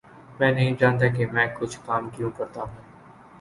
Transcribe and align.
میں 0.39 0.51
نہیں 0.51 0.75
جانتا 0.79 1.07
کہ 1.07 1.25
میں 1.33 1.45
کچھ 1.59 1.77
کام 1.85 2.09
کیوں 2.09 2.31
کرتا 2.37 2.61
ہوں 2.61 2.81